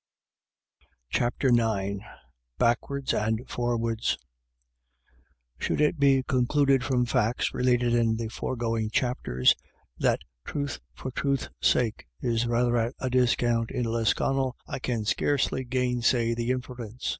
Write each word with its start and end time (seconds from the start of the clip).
17 1.13 1.19
CHAPTER 1.19 1.47
IX. 1.83 1.99
BACKWARDS 2.57 3.13
AND 3.13 3.47
FORWARDS. 3.47 4.17
SHOULD 5.59 5.79
it 5.79 5.99
be 5.99 6.23
concluded 6.27 6.83
from 6.83 7.05
facts 7.05 7.53
related 7.53 7.93
in 7.93 8.15
the 8.17 8.27
foregoing 8.29 8.89
chapters 8.89 9.53
that 9.99 10.21
truth 10.43 10.79
for 10.95 11.11
truth's 11.11 11.49
sake 11.61 12.07
is 12.19 12.47
rather 12.47 12.75
at 12.77 12.95
a 12.99 13.11
discount 13.11 13.69
in 13.69 13.85
Lisconnel, 13.85 14.55
I 14.67 14.79
can 14.79 15.05
scarcely 15.05 15.63
gainsay 15.63 16.33
the 16.33 16.49
inference. 16.49 17.07